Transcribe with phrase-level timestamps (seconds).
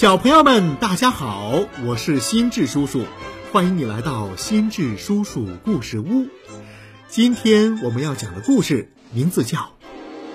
[0.00, 3.04] 小朋友们，大家好，我是心智叔叔，
[3.52, 6.26] 欢迎你来到心智叔叔故事屋。
[7.06, 9.76] 今天我们要讲的故事名字叫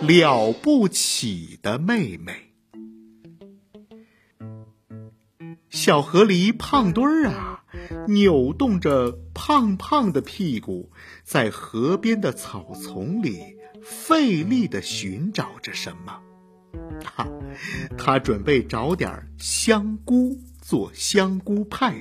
[0.06, 2.52] 《了不起的妹妹》。
[5.72, 7.64] 小河狸胖墩儿啊，
[8.08, 10.92] 扭动着胖胖的屁股，
[11.24, 13.40] 在河边的草丛里
[13.82, 16.20] 费力的寻找着什么。
[17.04, 17.28] 哈，
[17.98, 21.96] 他准备找点香菇做香菇派。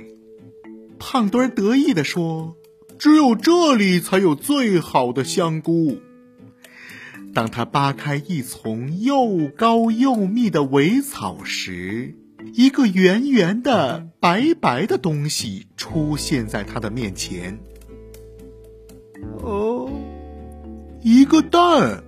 [0.98, 2.57] 胖墩得意地说
[2.98, 5.98] ：“只有这里才有最好的香菇。”
[7.34, 12.15] 当他扒开一丛又高又密的苇草时，
[12.55, 17.59] 一个圆圆的、白白的东西出现在他的面前。
[19.43, 19.91] 哦，
[21.03, 22.05] 一个蛋。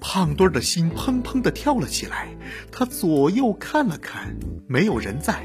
[0.00, 2.28] 胖墩儿的心砰砰的跳了起来，
[2.70, 5.44] 他左右看了看，没有人在。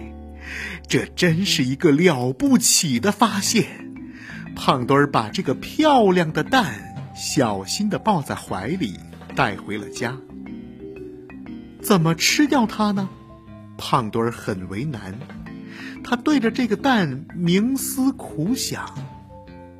[0.87, 3.65] 这真是一个了不起的发现。
[4.55, 8.99] 胖墩儿把这个漂亮的蛋小心的抱在怀里，
[9.35, 10.17] 带回了家。
[11.81, 13.09] 怎么吃掉它呢？
[13.77, 15.17] 胖墩儿很为难，
[16.03, 18.85] 他对着这个蛋冥思苦想。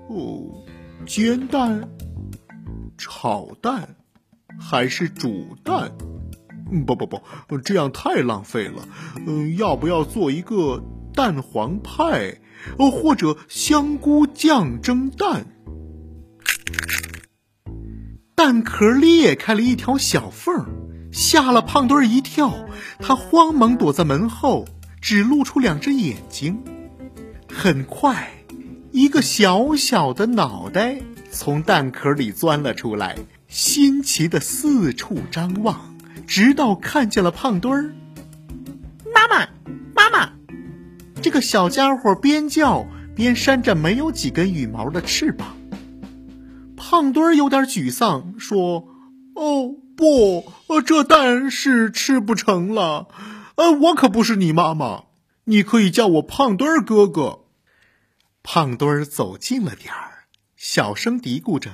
[0.07, 0.63] 哦，
[1.05, 1.87] 煎蛋，
[2.97, 3.95] 炒蛋。
[4.61, 5.91] 还是煮蛋？
[6.71, 8.87] 嗯不不不，这样太浪费了。
[9.27, 10.81] 嗯，要不要做一个
[11.13, 12.37] 蛋黄派？
[12.77, 15.47] 哦，或者香菇酱蒸蛋？
[18.35, 20.65] 蛋壳裂开了一条小缝，
[21.11, 22.53] 吓了胖墩儿一跳。
[22.99, 24.65] 他慌忙躲在门后，
[25.01, 26.63] 只露出两只眼睛。
[27.53, 28.31] 很快，
[28.91, 33.17] 一个小小的脑袋从蛋壳里钻了出来。
[33.51, 35.93] 新奇的四处张望，
[36.25, 37.93] 直到看见了胖墩儿。
[39.13, 39.49] 妈妈，
[39.93, 40.31] 妈妈！
[41.21, 45.57] 这个小家伙边叫边扇着没有几根羽毛的翅膀。
[46.77, 48.87] 胖墩儿有点沮丧，说
[49.35, 53.09] ：“哦，不，呃这蛋是吃不成了。
[53.55, 55.03] 呃，我可不是你妈妈，
[55.43, 57.41] 你可以叫我胖墩儿哥哥。”
[58.43, 60.23] 胖墩儿走近了点儿，
[60.55, 61.69] 小声嘀咕着。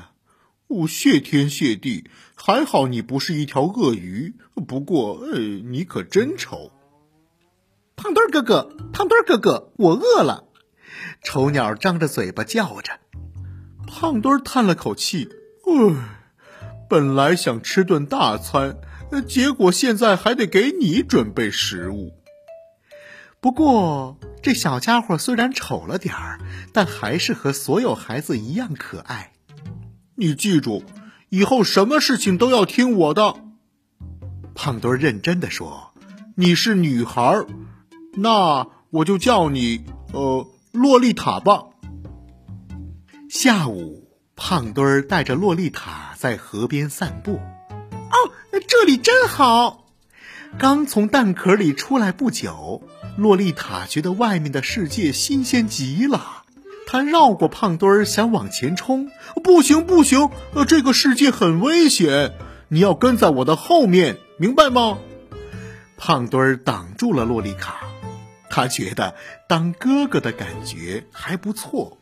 [0.68, 4.36] 哦，谢天谢地，还好你不是一条鳄鱼。
[4.68, 6.72] 不过，呃，你可真丑。
[7.96, 10.44] 胖墩哥哥，胖墩哥哥，我饿了。
[11.24, 13.00] 丑鸟张着嘴巴叫着。
[13.88, 15.30] 胖墩叹了口气，
[15.66, 15.96] 唉，
[16.90, 18.78] 本来想吃顿大餐，
[19.28, 22.12] 结果现在还得给你准备食物。
[23.40, 26.40] 不过，这小家伙虽然丑了点儿，
[26.74, 29.32] 但还是和所有孩子一样可爱。
[30.20, 30.84] 你记住，
[31.30, 33.36] 以后什么事情都要听我的。
[34.56, 35.94] 胖墩儿认真的说
[36.34, 37.46] ：“你是女孩，
[38.16, 41.66] 那我就叫你呃洛丽塔吧。”
[43.30, 47.34] 下午，胖墩儿带着洛丽塔在河边散步。
[47.36, 48.32] 哦，
[48.68, 49.86] 这里真好！
[50.58, 52.82] 刚从蛋壳里出来不久，
[53.18, 56.46] 洛丽塔觉得外面的世界新鲜极了。
[56.90, 59.12] 他绕过胖墩儿，想往前冲，
[59.44, 62.34] 不行不行，呃，这个世界很危险，
[62.70, 64.98] 你要跟在我的后面，明白吗？
[65.98, 67.76] 胖墩儿挡住了洛丽卡，
[68.50, 69.16] 他觉得
[69.50, 71.98] 当哥哥的感觉还不错。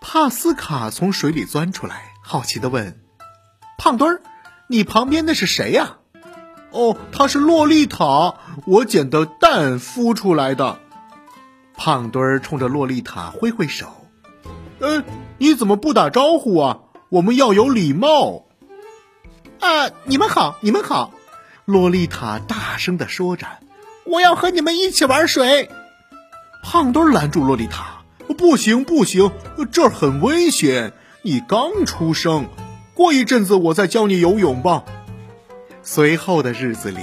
[0.00, 2.98] 帕斯卡从水里钻出来，好奇的问
[3.76, 4.22] ：“胖墩儿，
[4.68, 5.98] 你旁边那是谁呀
[6.72, 8.36] ？”“哦，他是洛丽塔，
[8.66, 10.78] 我捡的蛋孵出来的。”
[11.76, 13.86] 胖墩儿冲着洛丽塔挥挥手
[14.80, 15.02] ，“呃，
[15.38, 16.78] 你怎么不打招呼啊？
[17.08, 18.46] 我们要有礼貌。
[19.60, 21.12] ”“啊，你们好，你们好！”
[21.64, 23.46] 洛丽塔大声的说着
[24.04, 25.70] ，“我要和你们一起玩水。”
[26.64, 28.02] 胖墩儿拦住洛丽塔
[28.38, 29.30] ，“不行，不行，
[29.70, 32.48] 这儿很危险，你刚出生，
[32.94, 34.84] 过一阵子我再教你游泳吧。”
[35.82, 37.00] 随后的日子里，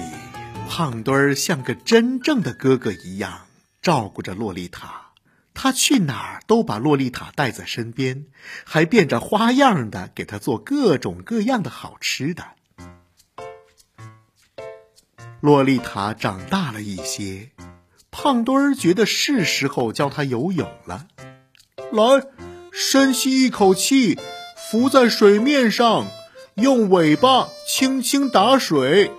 [0.70, 3.40] 胖墩儿像个真正的哥哥一样。
[3.82, 5.12] 照顾着洛丽塔，
[5.54, 8.26] 他去哪儿都把洛丽塔带在身边，
[8.64, 12.44] 还变着花样的给她做各种各样的好吃的。
[15.42, 17.52] 洛丽塔长大了一些，
[18.12, 21.08] 胖墩儿觉得是时候教她游泳了。
[21.92, 22.28] 来，
[22.72, 24.20] 深吸一口气，
[24.70, 26.08] 浮在水面上，
[26.56, 29.12] 用尾巴轻轻打水。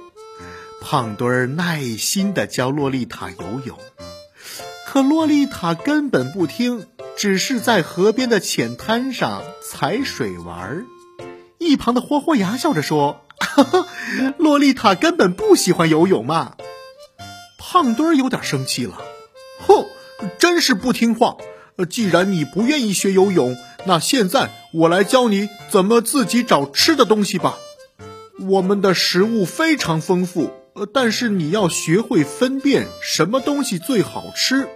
[0.82, 3.78] 胖墩儿耐心的教洛丽塔游泳。
[4.92, 6.84] 可洛丽塔根本不听，
[7.16, 10.84] 只是在河边的浅滩上踩水玩儿。
[11.58, 13.20] 一旁的霍霍牙笑着说
[14.36, 16.56] ：“洛丽塔根本不喜欢游泳嘛。”
[17.56, 19.00] 胖墩儿有点生气了，
[19.64, 19.86] 哼，
[20.40, 21.36] 真是不听话！
[21.88, 23.56] 既然你不愿意学游泳，
[23.86, 27.58] 那现在我来教你怎么自己找吃的东西吧。
[28.40, 30.50] 我们的食物非常丰富，
[30.92, 34.66] 但是你要学会分辨什么东西最好吃。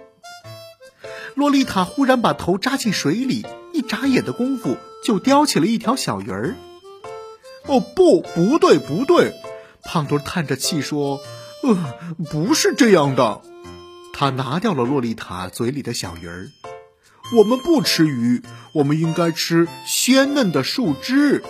[1.35, 6.55] 洛丽塔忽然把头扎进水里，一眨眼的功夫就叼起了一条小鱼儿。
[7.67, 9.33] 哦，不，不对，不对！
[9.83, 11.19] 胖墩叹着气说
[11.61, 11.93] ：“呃，
[12.31, 13.41] 不是这样的。”
[14.13, 16.47] 他拿掉了洛丽塔嘴里的小鱼儿。
[17.35, 18.41] 我们不吃鱼，
[18.73, 21.43] 我们应该吃鲜嫩的树枝，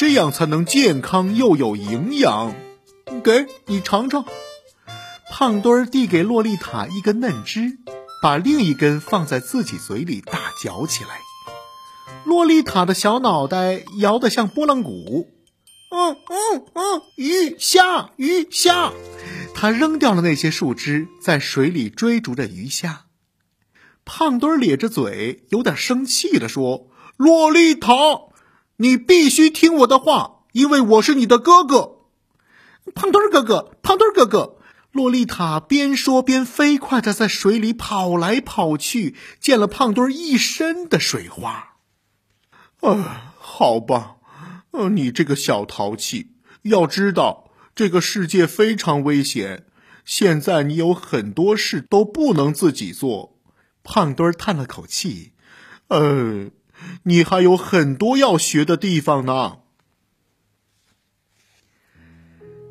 [0.00, 2.54] 这样才能健康又有营养。
[3.22, 4.24] 给你尝尝。
[5.30, 7.78] 胖墩儿递给洛丽塔一根嫩枝，
[8.22, 11.10] 把另一根放在自己嘴里大嚼起来。
[12.24, 15.30] 洛丽塔的小脑袋摇得像拨浪鼓。
[15.90, 18.92] 嗯嗯嗯，鱼虾鱼虾，
[19.54, 23.06] 他扔掉了那些树枝，在水里追逐着鱼虾。
[24.04, 27.94] 胖墩儿咧着嘴，有点生气的说：“洛丽塔，
[28.76, 31.96] 你必须听我的话，因为我是你的哥哥。”
[32.94, 34.57] 胖墩儿哥哥，胖墩儿哥哥，
[34.98, 41.76] 洛丽塔边说边飞快的在水里跑来跑去，溅了胖墩儿一身的水花。
[42.80, 44.16] 啊，好吧，
[44.72, 49.66] 呃，你这个小淘气，要知道这个世界非常危险，
[50.04, 53.38] 现在你有很多事都不能自己做。
[53.84, 55.30] 胖墩儿叹了口气
[55.86, 56.50] ：“呃，
[57.04, 59.58] 你还有很多要学的地方呢。”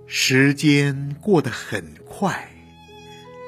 [0.09, 2.49] 时间过得很快，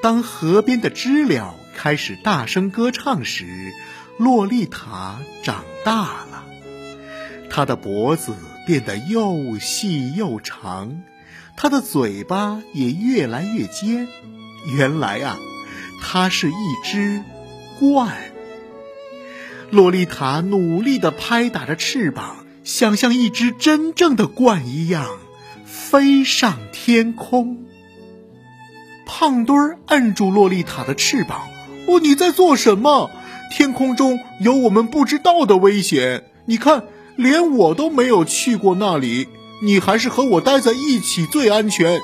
[0.04, 3.72] 当河边的知了开始大声歌唱时，
[4.18, 6.44] 洛丽塔长大了，
[7.50, 8.36] 她的脖子
[8.68, 11.02] 变得又细又长，
[11.56, 14.10] 她的嘴巴也越来越尖。
[14.68, 15.38] 原来啊，
[16.02, 16.54] 她是一
[16.84, 17.24] 只。
[17.80, 18.12] 鹳，
[19.72, 25.08] 洛丽塔努力地拍打着翅膀，想像一只真正的鹳一样
[25.90, 27.66] 飞上天空。
[29.08, 31.48] 胖墩儿摁住洛丽塔的翅膀
[31.90, 33.10] ：“哦，你在做什么？
[33.52, 36.26] 天空中有我们不知道的危险。
[36.46, 36.84] 你看，
[37.16, 39.30] 连我都没有去过那里，
[39.64, 42.04] 你还是和我待在一起最安全。”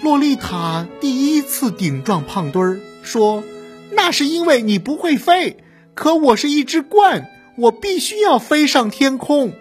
[0.00, 3.44] 洛丽塔第一次顶撞胖墩儿，说。
[3.92, 5.58] 那是因为你不会飞，
[5.94, 9.52] 可我是一只鹳，我必须要飞上天空。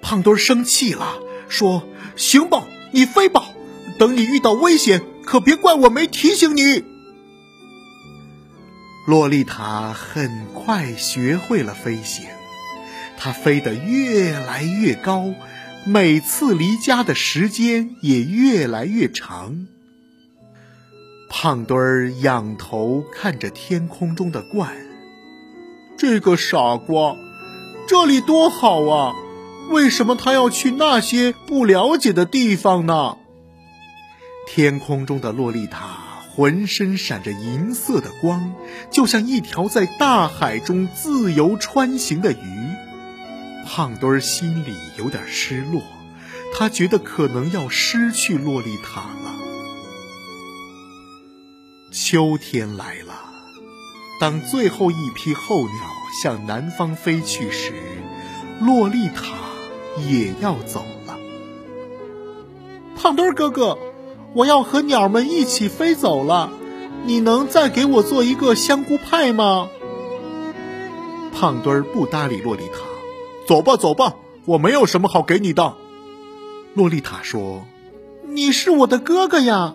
[0.00, 1.18] 胖墩儿生气了，
[1.48, 1.82] 说
[2.18, 3.44] ：“行吧，你飞吧，
[3.98, 6.84] 等你遇到危险，可别怪我没提醒你。”
[9.06, 12.26] 洛丽塔很快学会了飞行，
[13.16, 15.32] 她飞得越来越高，
[15.86, 19.66] 每次离家的时间也越来越长。
[21.30, 24.68] 胖墩儿仰头看着天空中的鹳，
[25.96, 27.16] 这个傻瓜，
[27.86, 29.14] 这里多好啊！
[29.70, 33.16] 为什么他要去那些不了解的地方呢？
[34.46, 35.98] 天空中的洛丽塔
[36.34, 38.54] 浑身闪着银色的光，
[38.90, 42.36] 就像一条在大海中自由穿行的鱼。
[43.66, 45.82] 胖墩儿心里有点失落，
[46.54, 49.34] 他觉得可能要失去洛丽塔了。
[51.92, 53.14] 秋天来了，
[54.18, 55.72] 当最后一批候鸟
[56.22, 57.74] 向南方飞去时，
[58.60, 59.34] 洛丽塔
[60.06, 61.16] 也要走了。
[62.96, 63.78] 胖墩儿哥哥，
[64.34, 66.50] 我要和鸟们一起飞走了，
[67.06, 69.68] 你能再给我做一个香菇派吗？
[71.32, 72.80] 胖墩儿不搭理洛丽塔，
[73.46, 74.14] 走吧走吧，
[74.44, 75.74] 我没有什么好给你的。
[76.74, 77.64] 洛丽塔说
[78.28, 79.74] ：“你是我的哥哥呀。”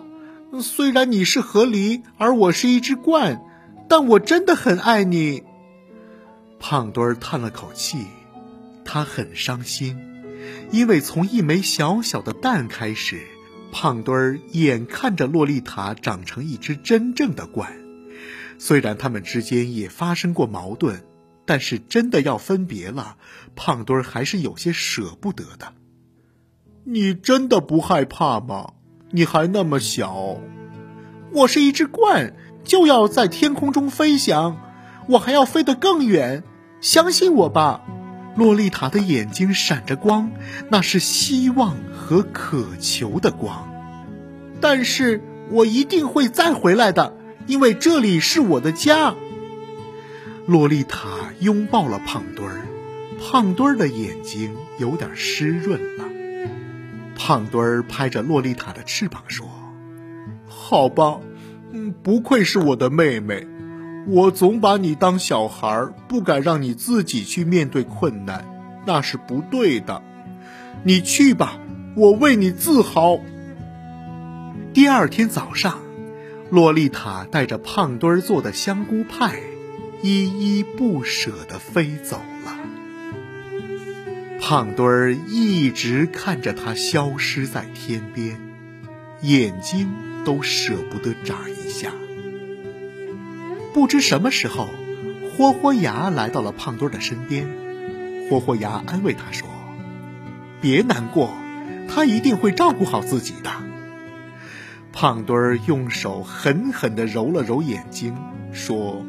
[0.62, 3.40] 虽然你是河狸，而我是一只鹳，
[3.88, 5.42] 但我真的很爱你。
[6.60, 8.06] 胖墩儿叹了口气，
[8.84, 9.98] 他很伤心，
[10.70, 13.26] 因为从一枚小小的蛋开始，
[13.72, 17.66] 胖墩儿眼看着洛丽塔长成一只真正的鹳。
[18.58, 21.04] 虽然他们之间也发生过矛盾，
[21.44, 23.16] 但是真的要分别了，
[23.56, 25.72] 胖墩儿还是有些舍不得的。
[26.84, 28.74] 你真的不害怕吗？
[29.10, 30.40] 你还那么小，
[31.32, 34.56] 我是一只鹳，就要在天空中飞翔，
[35.08, 36.42] 我还要飞得更远。
[36.80, 37.82] 相信我吧，
[38.36, 40.32] 洛丽塔的眼睛闪着光，
[40.68, 43.68] 那是希望和渴求的光。
[44.60, 49.14] 但是我一定会再回来的，因为这里是我的家。
[50.46, 51.08] 洛丽塔
[51.40, 52.62] 拥抱了胖墩儿，
[53.20, 56.04] 胖墩儿的眼睛有点湿润了。
[57.16, 59.48] 胖墩儿拍着洛丽塔的翅膀说
[60.48, 61.20] ：“好吧，
[61.72, 63.46] 嗯，不愧是我的妹妹。
[64.06, 68.44] 我总把你当小孩，不敢让你自己去面对困难，
[68.84, 70.02] 那是不对的。
[70.82, 71.58] 你去吧，
[71.96, 73.18] 我为你自豪。
[74.74, 75.78] 第二天早上，
[76.50, 79.40] 洛丽塔带着胖墩儿做的香菇派，
[80.02, 82.58] 依依不舍地飞走了。
[84.38, 88.38] 胖墩儿一直看着它消失在天边，
[89.22, 89.88] 眼睛
[90.26, 91.90] 都舍不得眨一下。
[93.74, 94.68] 不知什么时候，
[95.36, 97.50] 豁豁牙来到了胖墩儿的身边。
[98.30, 99.48] 豁豁牙安慰他说
[100.62, 101.34] ：“别难过，
[101.88, 103.50] 他一定会照顾好自己的。”
[104.92, 108.16] 胖墩儿用手狠狠地揉了揉眼睛，
[108.52, 109.04] 说：“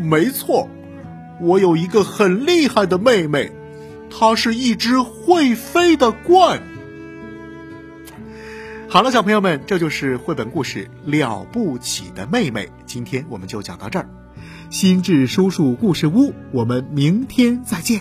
[0.00, 0.68] 没错，
[1.40, 3.50] 我有一个很厉害的妹妹，
[4.08, 6.60] 她是一只会飞的鹳。”
[8.90, 12.64] 好了，小朋友们，这就是绘本故事《了不起的妹妹》。
[12.86, 14.08] 今天我们就讲到这儿，
[14.70, 18.00] 心智叔叔故事屋，我们明天再见。